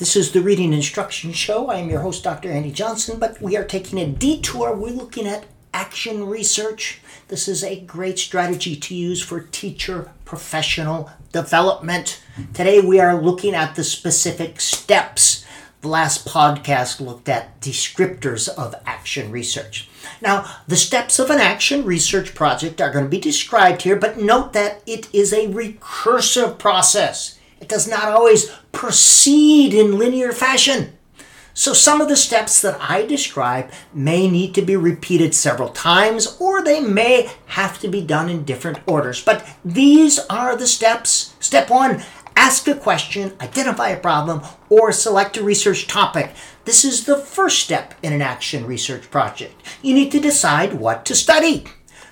[0.00, 1.66] This is the Reading Instruction Show.
[1.66, 2.50] I am your host, Dr.
[2.50, 4.74] Andy Johnson, but we are taking a detour.
[4.74, 7.02] We're looking at action research.
[7.28, 12.22] This is a great strategy to use for teacher professional development.
[12.54, 15.44] Today, we are looking at the specific steps.
[15.82, 19.86] The last podcast looked at descriptors of action research.
[20.22, 24.18] Now, the steps of an action research project are going to be described here, but
[24.18, 27.38] note that it is a recursive process.
[27.60, 30.96] It does not always proceed in linear fashion.
[31.52, 36.36] So, some of the steps that I describe may need to be repeated several times,
[36.40, 39.22] or they may have to be done in different orders.
[39.22, 41.34] But these are the steps.
[41.40, 42.02] Step one
[42.36, 44.40] ask a question, identify a problem,
[44.70, 46.32] or select a research topic.
[46.64, 49.62] This is the first step in an action research project.
[49.82, 51.64] You need to decide what to study.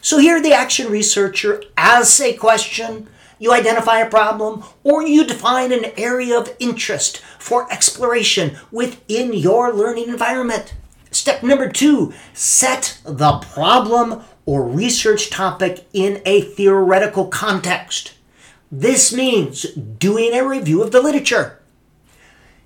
[0.00, 3.08] So, here the action researcher asks a question
[3.38, 9.72] you identify a problem, or you define an area of interest for exploration within your
[9.72, 10.74] learning environment.
[11.10, 18.14] Step number two set the problem or research topic in a theoretical context.
[18.70, 21.60] This means doing a review of the literature.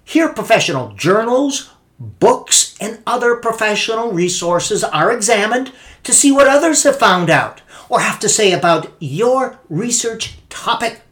[0.02, 5.72] Here, professional journals, books, and other professional resources are examined
[6.04, 11.02] to see what others have found out or have to say about your research topic.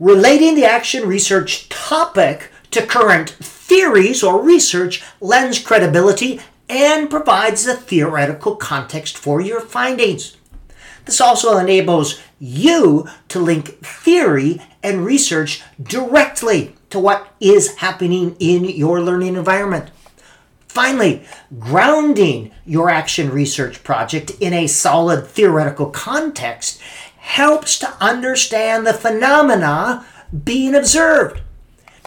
[0.00, 7.74] Relating the action research topic to current theories or research lends credibility and provides a
[7.74, 10.36] theoretical context for your findings.
[11.04, 18.64] This also enables you to link theory and research directly to what is happening in
[18.64, 19.90] your learning environment.
[20.74, 21.22] Finally,
[21.60, 26.80] grounding your action research project in a solid theoretical context
[27.18, 30.04] helps to understand the phenomena
[30.42, 31.40] being observed.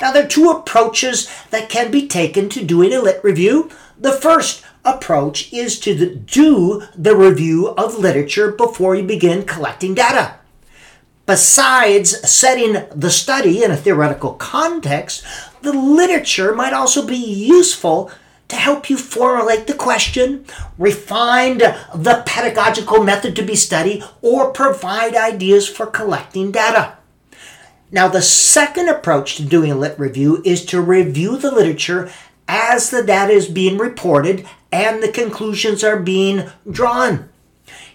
[0.02, 3.72] Now, there are two approaches that can be taken to doing a lit review.
[3.98, 10.36] The first approach is to do the review of literature before you begin collecting data.
[11.26, 15.24] Besides setting the study in a theoretical context,
[15.62, 18.12] the literature might also be useful
[18.50, 20.46] to help you formulate the question,
[20.78, 26.98] refine the pedagogical method to be studied, or provide ideas for collecting data.
[27.92, 32.12] Now, the second approach to doing a lit review is to review the literature
[32.48, 37.30] as the data is being reported and the conclusions are being drawn.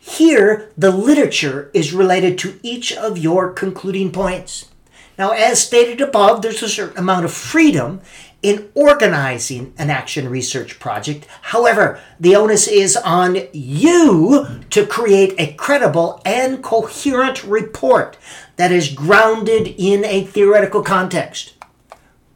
[0.00, 4.68] Here, the literature is related to each of your concluding points.
[5.18, 8.00] Now, as stated above, there's a certain amount of freedom
[8.42, 11.26] in organizing an action research project.
[11.42, 18.18] However, the onus is on you to create a credible and coherent report
[18.56, 21.54] that is grounded in a theoretical context.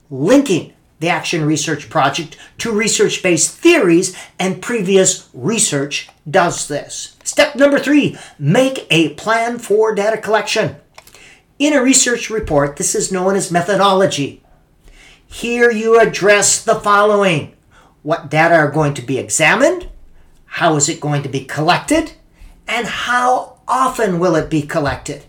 [0.09, 7.17] Linking the action research project to research based theories and previous research does this.
[7.25, 10.77] Step number three make a plan for data collection.
[11.59, 14.43] In a research report, this is known as methodology.
[15.27, 17.55] Here you address the following
[18.03, 19.89] what data are going to be examined,
[20.45, 22.13] how is it going to be collected,
[22.69, 25.25] and how often will it be collected.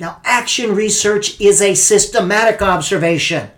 [0.00, 3.50] Now, action research is a systematic observation.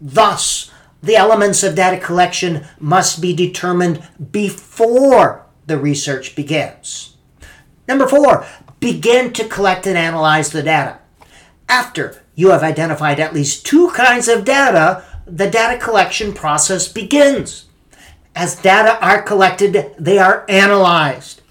[0.00, 0.70] Thus,
[1.00, 4.02] the elements of data collection must be determined
[4.32, 7.16] before the research begins.
[7.86, 8.44] Number four,
[8.80, 10.99] begin to collect and analyze the data.
[11.70, 17.66] After you have identified at least two kinds of data, the data collection process begins.
[18.34, 21.42] As data are collected, they are analyzed.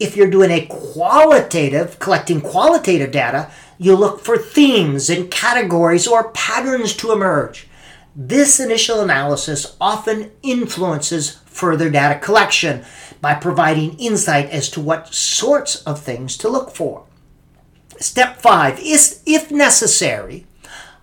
[0.00, 6.30] If you're doing a qualitative, collecting qualitative data, you look for themes and categories or
[6.30, 7.68] patterns to emerge.
[8.16, 12.86] This initial analysis often influences further data collection
[13.20, 17.04] by providing insight as to what sorts of things to look for.
[18.00, 20.46] Step five is, if necessary,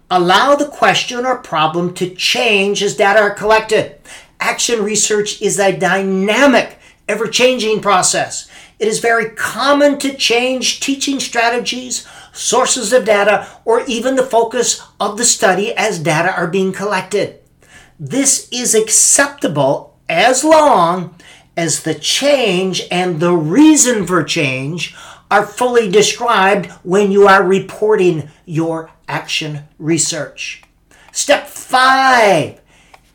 [0.09, 3.99] allow the question or problem to change as data are collected.
[4.39, 8.49] Action research is a dynamic, ever changing process.
[8.79, 14.81] It is very common to change teaching strategies, sources of data, or even the focus
[14.99, 17.39] of the study as data are being collected.
[17.99, 21.15] This is acceptable as long
[21.57, 24.95] as the change and the reason for change
[25.35, 30.63] are fully described when you are reporting your action research.
[31.11, 32.61] Step five,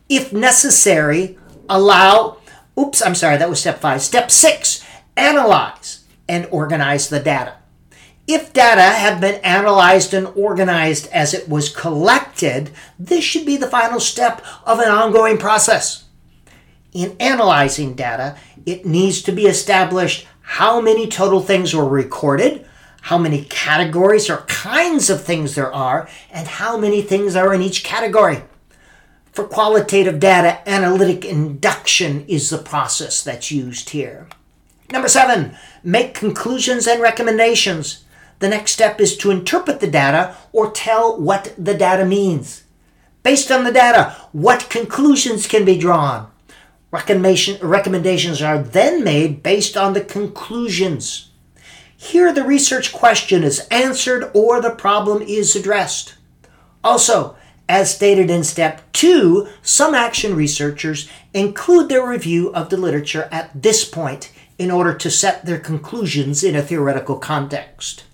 [0.06, 2.36] if necessary, allow,
[2.78, 4.02] oops, I'm sorry, that was step five.
[4.02, 4.84] Step six,
[5.16, 7.54] analyze and organize the data.
[8.26, 13.66] If data have been analyzed and organized as it was collected, this should be the
[13.66, 16.04] final step of an ongoing process.
[16.92, 22.66] In analyzing data, it needs to be established how many total things were recorded,
[23.02, 27.62] how many categories or kinds of things there are, and how many things are in
[27.62, 28.42] each category.
[29.30, 34.26] For qualitative data, analytic induction is the process that's used here.
[34.90, 35.54] Number seven,
[35.84, 38.04] make conclusions and recommendations.
[38.40, 42.64] The next step is to interpret the data or tell what the data means.
[43.22, 46.28] Based on the data, what conclusions can be drawn?
[46.92, 51.30] Recommendation, recommendations are then made based on the conclusions.
[51.96, 56.14] Here, the research question is answered or the problem is addressed.
[56.82, 57.36] Also,
[57.68, 63.62] as stated in step two, some action researchers include their review of the literature at
[63.62, 68.04] this point in order to set their conclusions in a theoretical context.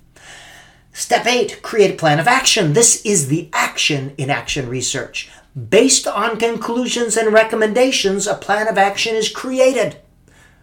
[0.93, 2.73] Step eight, create a plan of action.
[2.73, 5.31] This is the action in action research.
[5.56, 9.97] Based on conclusions and recommendations, a plan of action is created.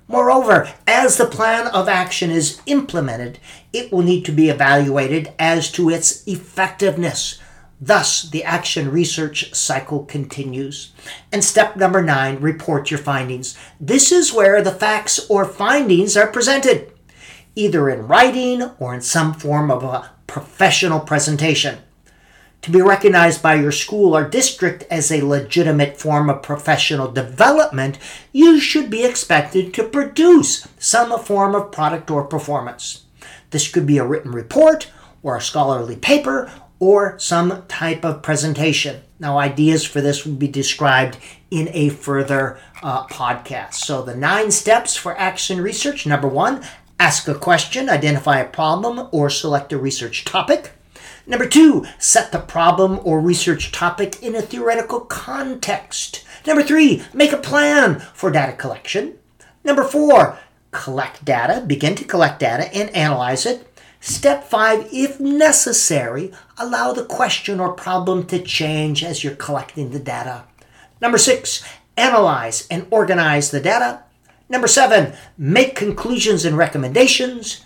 [0.07, 3.40] Moreover, as the plan of action is implemented,
[3.72, 7.40] it will need to be evaluated as to its effectiveness.
[7.81, 10.94] Thus, the action research cycle continues.
[11.31, 13.57] And step number nine, report your findings.
[13.80, 16.92] This is where the facts or findings are presented,
[17.56, 21.80] either in writing or in some form of a professional presentation.
[22.63, 28.00] To be recognized by your school or district as a legitimate form of professional development,
[28.31, 33.04] you should be expected to produce some form of product or performance.
[33.50, 34.89] This could be a written report
[35.21, 36.50] or a scholarly paper
[36.80, 39.01] or some type of presentation.
[39.19, 41.18] Now, ideas for this will be described
[41.51, 43.74] in a further uh, podcast.
[43.74, 46.63] So, the nine steps for action research number one,
[47.00, 50.71] Ask a question, identify a problem, or select a research topic.
[51.25, 56.24] Number two, set the problem or research topic in a theoretical context.
[56.46, 59.16] Number three, make a plan for data collection.
[59.64, 60.38] Number four,
[60.72, 63.70] collect data, begin to collect data and analyze it.
[64.02, 70.00] Step five, if necessary, allow the question or problem to change as you're collecting the
[70.00, 70.44] data.
[71.00, 71.64] Number six,
[71.96, 74.04] analyze and organize the data.
[74.50, 77.64] Number seven, make conclusions and recommendations.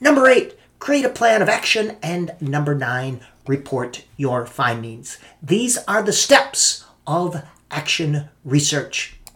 [0.00, 1.96] Number eight, create a plan of action.
[2.02, 5.18] And number nine, report your findings.
[5.42, 9.15] These are the steps of action research.